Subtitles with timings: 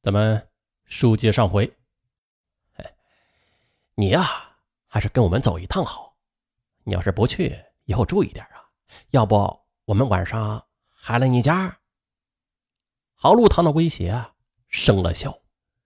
[0.00, 0.48] 咱们
[0.84, 1.70] 书接上回，
[3.96, 4.30] 你呀，
[4.86, 6.14] 还是跟我们走一趟好。
[6.84, 8.70] 你要是不去，以后注意点啊。
[9.10, 11.78] 要不我们晚上还来你家。
[13.14, 14.34] 郝路堂的威胁啊
[14.68, 15.40] 生了效，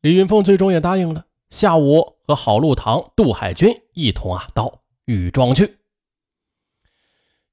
[0.00, 1.26] 李云凤最终也答应了。
[1.50, 5.78] 下午和郝路堂、杜海军一同啊到禹庄去。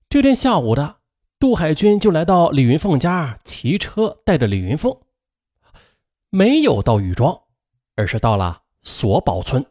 [0.07, 0.97] 这天下午的，
[1.39, 4.95] 杜海军就来到李云凤家，骑车带着李云凤。
[6.35, 7.41] 没有到禹庄，
[7.95, 9.63] 而是到了索宝村。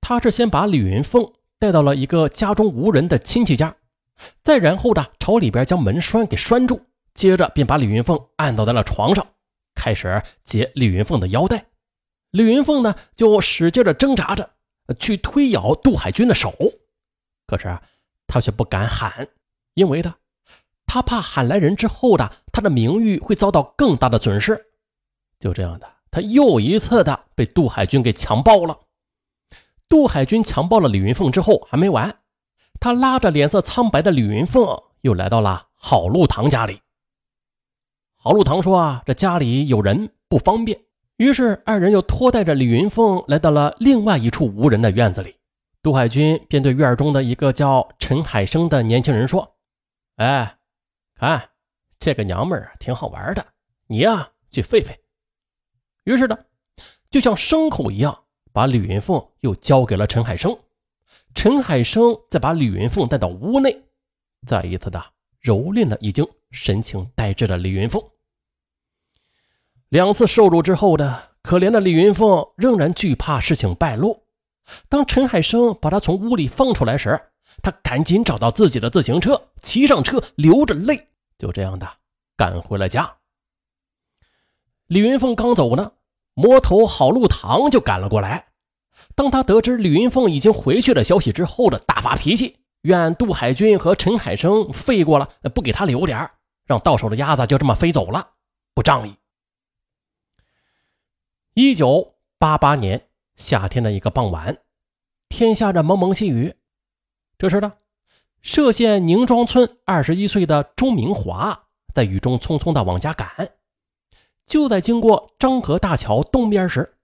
[0.00, 3.76] 他是先把李云凤带到了一个家中无人的亲戚家，
[4.42, 6.80] 再然后呢，朝里边将门栓给拴住，
[7.12, 9.26] 接着便把李云凤按倒在了床上，
[9.74, 11.66] 开始解李云凤的腰带。
[12.30, 14.48] 李云凤呢，就使劲的挣扎着
[14.98, 16.50] 去推咬杜海军的手，
[17.46, 17.78] 可是
[18.26, 19.28] 他却不敢喊，
[19.74, 20.14] 因为呢，
[20.86, 24.64] 他怕喊来人之后的他的名誉会遭到更大的损失。
[25.38, 28.78] 就这样的，他又一次的被杜海军给强暴了。
[29.88, 32.18] 杜海军强暴了李云凤之后还没完，
[32.80, 36.82] 他拉着脸色苍白的李云凤又来到了郝路堂家里。
[38.16, 40.78] 郝路堂说：“啊，这家里有人不方便。”
[41.18, 45.36] 于是二人又拖带着李云凤来到了另外一处无人的院子里。
[45.82, 49.56] 杜海军便对院中的一个叫陈海生的年轻人说
[50.16, 50.58] ：“哎，
[51.14, 51.50] 看
[51.98, 53.46] 这个娘们儿挺好玩的，
[53.86, 55.00] 你呀去废废。”
[56.08, 56.38] 于是呢，
[57.10, 60.58] 就像牲口一样，把李云凤又交给了陈海生。
[61.34, 63.84] 陈海生再把李云凤带到屋内，
[64.46, 64.98] 再一次的
[65.42, 68.02] 蹂躏了已经神情呆滞的李云凤。
[69.90, 74.22] 两次受辱之后的可怜的李云凤仍然惧怕事情败露。
[74.88, 77.20] 当陈海生把她从屋里放出来时，
[77.62, 81.86] 他赶紧找到自己的自行车，骑上车，流着泪，就这样的
[82.34, 83.16] 赶回了家。
[84.86, 85.92] 李云凤刚走呢。
[86.40, 88.46] 魔头郝路堂就赶了过来。
[89.16, 96.30] 当他得知李云凤已经回去的消息之后，的大发脾气，怨杜海军和陈海生废过了，不给他留点
[96.64, 98.34] 让到手的鸭子就这么飞走了，
[98.72, 99.16] 不仗义。
[101.54, 104.58] 一九八八年夏天的一个傍晚，
[105.28, 106.54] 天下着蒙蒙细雨。
[107.36, 107.72] 这时呢，
[108.44, 113.57] 歙县宁庄村二十一岁的钟明华在雨中匆匆的往家赶。
[114.48, 116.94] 就在经过漳河大桥东边时，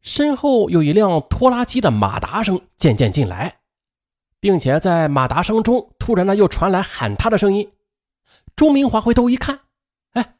[0.00, 3.58] 身后有一辆拖拉机的马达声渐渐进来，
[4.40, 7.70] 并且在马达声中，突然呢又传来喊他的声音。
[8.56, 9.60] 钟明华回头一看，
[10.14, 10.36] 哎，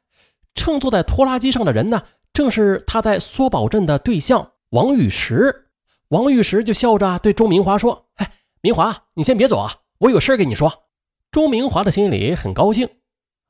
[0.54, 5.69] 乘坐在拖拉机上的人呢，正是他在缩宝镇的对象王玉石。
[6.08, 8.32] 王玉石就笑着对钟明华说：“哎，
[8.62, 10.84] 明华，你先别走啊，我有事跟你说。”
[11.30, 12.88] 钟明华的心里很高兴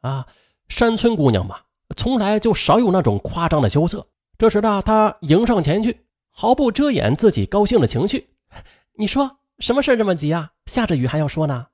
[0.01, 0.27] 啊，
[0.69, 1.61] 山村姑娘嘛。
[1.97, 4.07] 从来就少有那种夸张的羞涩。
[4.37, 8.29] 这时呢，他迎上前去，毫不遮掩自己高兴的情绪。
[8.95, 10.51] 你说什么事这么急啊？
[10.67, 11.69] 下着雨还要说呢？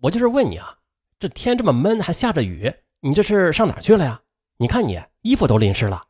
[0.00, 0.78] 我就是问你啊，
[1.18, 4.22] 这天这么闷，还下着雨，你这是上哪去了呀？
[4.58, 6.04] 你看你衣服都淋湿了。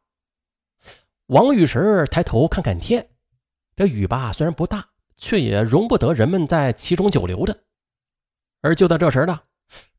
[1.27, 3.11] 王玉石抬头看看天，
[3.77, 7.55] 这雨吧虽然不大，却也容不得人们在其中久留的。
[8.63, 9.41] 而就在这时呢，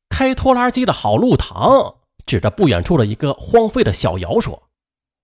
[0.09, 1.98] 开拖拉机的郝路堂。
[2.29, 4.69] 指着不远处的一个荒废的小窑说：“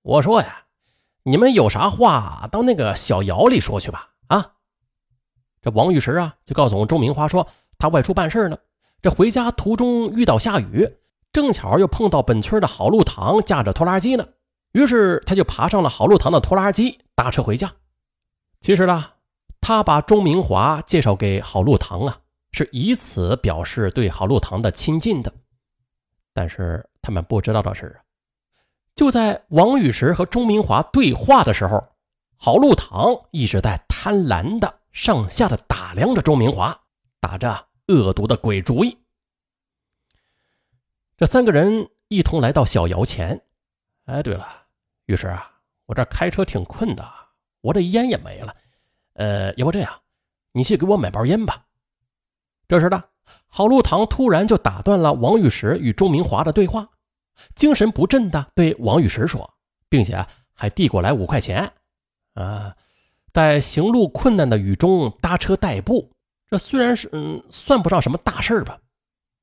[0.01, 0.63] 我说呀，
[1.21, 4.53] 你们有啥话到那个小窑里说去吧。”啊，
[5.61, 8.57] 这王玉石啊就告诉周明华说，他外出办事呢，
[9.03, 10.97] 这回家途中遇到下雨，
[11.31, 14.27] 正巧又碰到本村的郝路堂驾着拖拉机呢，
[14.71, 17.71] 于是他就爬上了郝路堂的拖拉机，搭车回家。
[18.61, 19.05] 其实呢，
[19.61, 22.17] 他把钟明华介绍给郝路堂啊，
[22.51, 25.31] 是以此表示对郝路堂的亲近的。
[26.37, 28.01] 但是他们不知道的是，
[28.95, 31.87] 就在王玉石和钟明华对话的时候，
[32.35, 36.75] 郝路堂一直在贪婪的上下的打量着钟明华，
[37.19, 38.97] 打着恶毒的鬼主意。
[41.15, 43.39] 这三个人一同来到小窑前。
[44.05, 44.47] 哎，对了，
[45.05, 45.51] 玉石啊，
[45.85, 47.07] 我这开车挺困的，
[47.61, 48.55] 我这烟也没了。
[49.13, 50.01] 呃，要不这样，
[50.53, 51.67] 你去给我买包烟吧。
[52.67, 53.03] 这时呢。
[53.47, 56.87] 郝路堂突然就打断了王玉石与钟明华的对话，
[57.55, 59.53] 精神不振的对王玉石说，
[59.89, 61.71] 并且还递过来五块钱。
[62.33, 62.75] 啊，
[63.33, 66.11] 在行路困难的雨中搭车代步，
[66.49, 68.77] 这虽然是嗯算不上什么大事吧，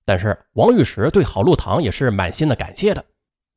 [0.04, 3.04] 但是王玉石对郝路堂也是满心的感谢的。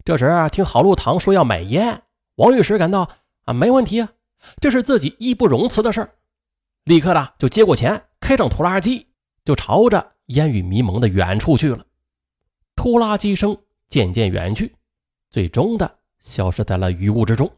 [0.04, 2.02] 这时听郝路堂说要买烟，
[2.36, 3.10] 王玉石感到
[3.46, 4.10] 啊没问题啊，
[4.62, 6.10] 这是自己义不容辞的事儿，
[6.84, 9.08] 立刻的就接过钱，开上拖拉机。
[9.44, 11.86] 就朝着烟雨迷蒙的远处去了，
[12.76, 13.56] 拖拉机声
[13.96, 14.76] 渐渐远去，
[15.30, 15.90] 最终的
[16.20, 17.50] 消失在了雨雾之中。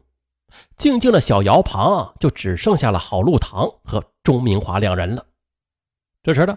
[0.76, 5.26] 静静的小窑旁就只剩下了郝路堂和钟明华两人了。
[6.22, 6.56] 这时呢，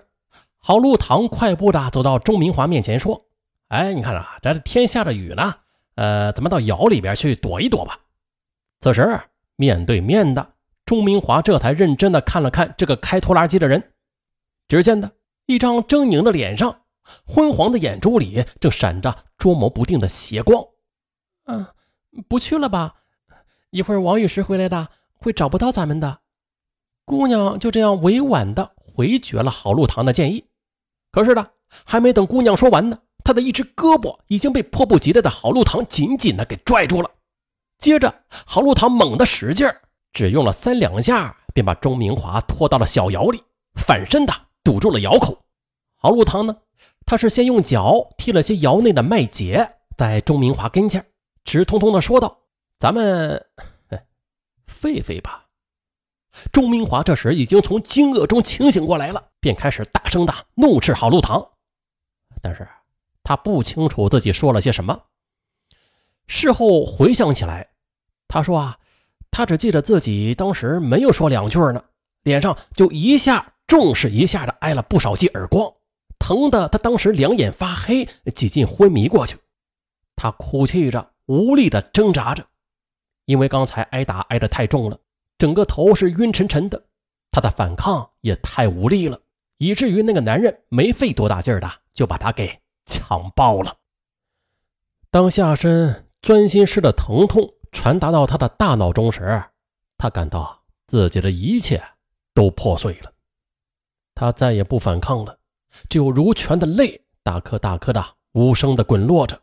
[0.60, 3.26] 郝路堂快步的走到钟明华面前说
[3.70, 5.56] ：“哎，你看啊，这天下着雨呢，
[5.96, 8.02] 呃，咱们到窑里边去躲一躲吧。”
[8.82, 9.20] 此时
[9.56, 10.54] 面对面的
[10.86, 13.94] 钟明华这才认真的看了看这个开拖拉机的人，
[14.68, 15.10] 只见的
[15.48, 16.81] 一张狰狞的脸上，
[17.26, 20.64] 昏黄的眼珠里正闪着捉摸不定的邪光。
[21.46, 21.66] 嗯，
[22.28, 22.96] 不去了吧？
[23.72, 26.20] 一会儿王玉石回来的，会找不到咱们的。
[27.06, 30.46] 姑娘就这样委婉的回绝了郝路堂的建议。
[31.12, 31.48] 可是呢，
[31.86, 37.10] 还没等姑娘说完呢，她的一只胳膊已经被迫不及待的郝路堂紧紧的给拽住了。
[37.78, 39.68] 接着，郝路堂猛地使劲
[40.14, 43.42] 只用了三两下，便把钟明华拖到了小窑里，
[43.76, 44.34] 反身的
[44.64, 45.44] 堵住了窑口。
[45.96, 46.56] 郝路堂呢，
[47.12, 51.06] 他是先用脚踢了些窑内的麦秸，在钟明华跟前
[51.44, 52.40] 直通通的说道。
[52.80, 53.46] 咱们
[54.66, 55.48] 废废吧。
[56.54, 61.46] 钟明华这时已经从惊愕中清醒过来了，便开始大声的怒斥郝路堂。
[62.42, 62.66] 但是
[63.24, 64.98] 他不清楚自己说了些什么。
[66.28, 67.72] 事后回想起来，
[68.30, 68.80] 他说啊，
[69.30, 71.84] 他只记得自己当时没有说两句呢，
[72.24, 75.74] 脸上就一下重视一下的挨了不少记耳光，
[76.22, 79.36] 疼的他当时两眼发黑，几近昏迷过去。
[80.16, 82.46] 他哭泣着，无力的挣扎着。
[83.26, 85.00] 因为刚才挨打挨得太重了，
[85.40, 86.86] 整个头是晕沉沉的，
[87.32, 89.20] 他的反抗也太无力了，
[89.58, 93.78] 以至于那个男人没费多大劲儿的就把他给强暴了。
[95.10, 99.44] 当下身钻心式的疼痛传达到他的大脑中时，
[99.98, 101.82] 他感到自己的一切
[102.34, 103.12] 都破碎了，
[104.14, 105.38] 他再也不反抗了，
[105.90, 108.04] 只有如泉的泪大颗大颗的
[108.34, 109.42] 无声的滚落着。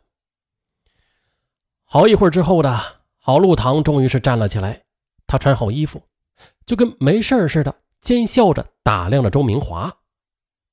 [1.83, 2.99] 好一会儿之后的。
[3.21, 4.81] 郝路堂终于是站了起来，
[5.27, 6.01] 他穿好衣服，
[6.65, 9.93] 就跟没事似的，奸笑着打量着钟明华。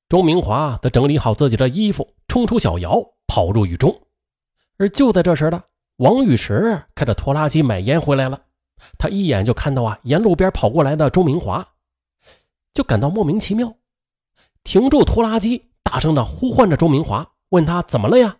[0.09, 4.01] 钟明华则整理好自己的衣服，冲出小窑，跑入雨中。
[4.77, 5.61] 而就在这时的
[5.97, 8.41] 王玉石开着拖拉机买烟回来了，
[8.97, 11.67] 他一眼就看到啊，沿路边跑过来的钟明华，
[12.73, 13.75] 就感到莫名其妙，
[14.67, 18.35] 停住拖拉机，大声的呼唤着钟明华，问他怎么了呀？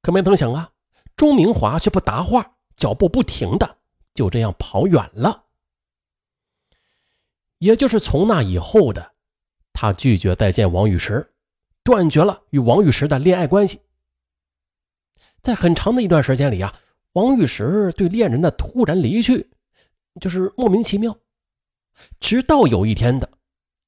[0.00, 0.72] 可没成想啊，
[1.14, 2.54] 钟明华却不答话。
[2.74, 3.78] 脚步不停的
[4.14, 5.44] 就这样跑远了，
[7.58, 9.12] 也就是从那以后的，
[9.74, 11.34] 他拒绝再见王玉石，
[11.82, 13.80] 断绝了与王玉石的恋爱关系。
[15.42, 16.72] 在很长的一段时间里啊，
[17.12, 19.50] 王玉石对恋人的突然离去
[20.18, 21.18] 就是莫名其妙。
[22.20, 23.28] 直到有一天的，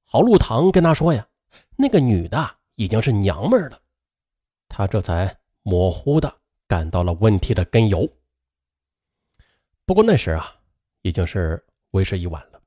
[0.04, 1.28] 郝路堂跟他说呀，
[1.76, 3.80] 那个女的已经是娘们了，
[4.68, 6.34] 他这才模糊的
[6.66, 8.08] 感到了问题的根由。
[9.84, 10.56] 不过那时啊，
[11.02, 12.60] 已经是为时已晚了。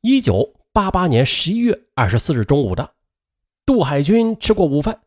[0.00, 2.94] 一九八八年十一月二十四日中午的，
[3.64, 5.00] 杜海军吃过午饭，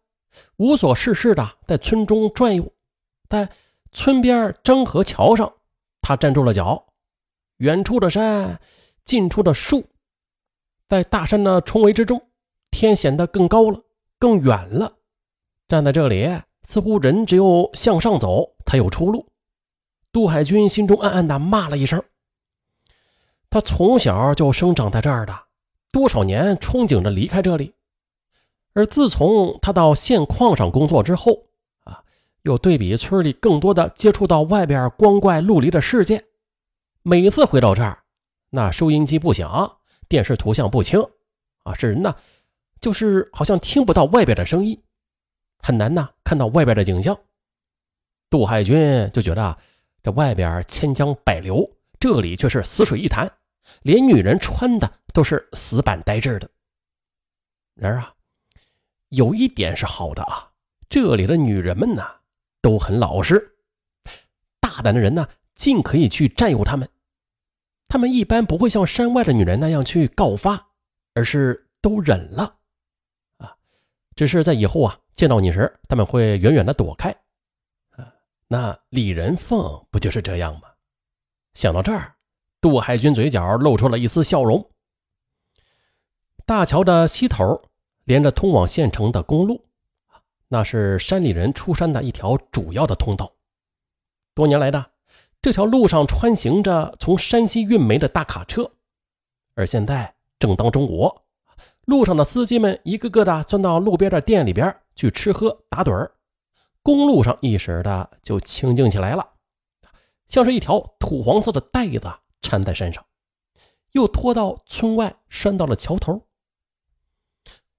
[0.56, 2.74] 无所事事的在村中转悠，
[3.30, 3.50] 在
[3.92, 5.54] 村边漳河桥上，
[6.02, 6.88] 他站住了脚。
[7.58, 8.60] 远处的山，
[9.04, 9.84] 近处的树，
[10.88, 12.22] 在大山的重围之中，
[12.72, 13.80] 天显得更高了，
[14.18, 14.94] 更远了。
[15.68, 16.30] 站在这里，
[16.64, 19.28] 似乎人只有向上走才有出路。
[20.12, 22.02] 杜海军心中暗暗的骂了一声。
[23.50, 25.34] 他从小就生长在这儿的，
[25.92, 27.74] 多少年憧憬着离开这里，
[28.74, 31.44] 而自从他到县矿上工作之后，
[31.84, 32.02] 啊，
[32.44, 36.24] 又对比村里更多的接触到外边光怪陆离的世界。
[37.04, 38.04] 每次回到这儿，
[38.50, 39.77] 那收音机不响，
[40.08, 41.02] 电视图像不清，
[41.64, 42.16] 啊，这人呢，
[42.80, 44.82] 就是好像听不到外边的声音，
[45.60, 47.20] 很难呐看到外边的景象。
[48.30, 49.58] 杜海军就觉得。
[50.04, 53.30] 这外边千江百流，这里却是死水一潭，
[53.82, 56.50] 连女人穿的都是死板呆滞的。
[57.74, 58.14] 然而啊，
[59.10, 60.54] 有一点是好的啊，
[60.88, 62.06] 这里的女人们呢
[62.62, 63.58] 都很老实，
[64.62, 66.88] 大胆的人呢尽可以去占有她们。
[67.88, 70.70] 他们一般不会像山外的女人那样去告发，
[71.14, 72.58] 而是都忍了
[73.38, 73.56] 啊，
[74.16, 77.16] 只是在以后啊见到你时，他们会远远的躲开。
[78.50, 80.70] 那李仁凤不就是这样吗？
[81.54, 82.16] 想到这儿，
[82.62, 84.70] 杜海军嘴角露出了一丝笑容。
[86.46, 87.62] 大桥的西头
[88.06, 89.66] 连着通往县城的公路，
[90.48, 93.34] 那是山里人出山的一条主要的通道。
[94.34, 94.92] 多年来的
[95.48, 98.70] 这条路上穿行着从山西运煤的大卡车，
[99.56, 101.10] 而现在正当中午，
[101.86, 106.12] 路上的司机们一个个的钻到路边的店里边去吃喝打盹儿。
[106.84, 109.26] 公路上一时的就清静起来了，
[110.28, 112.12] 像是一条土黄色的带子
[112.42, 113.06] 缠在身上，
[113.94, 116.24] 又拖到村外拴到了桥头。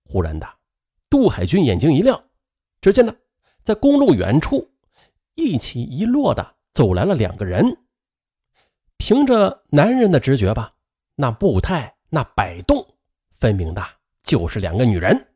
[0.07, 0.49] 忽然的，
[1.11, 2.19] 杜海军眼睛一亮，
[2.81, 3.15] 只见呢，
[3.63, 4.71] 在公路远处
[5.35, 7.77] 一起一落的走来了两个人。
[8.99, 10.71] 凭着男人的直觉吧，
[11.17, 12.87] 那步态、那摆动，
[13.41, 13.85] 分明的
[14.23, 15.27] 就是两个女人。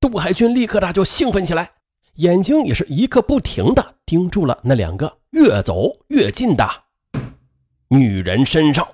[0.00, 1.70] 杜海军立刻的就兴奋起来，
[2.14, 6.66] 眼睛也是一刻不停的盯住了那两个越走越近的
[7.88, 8.88] 女人身上。